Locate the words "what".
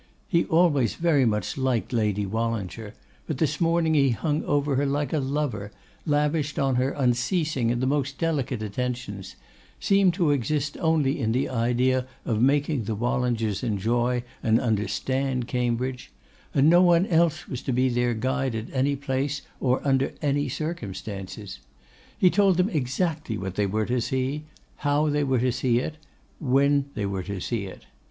23.37-23.53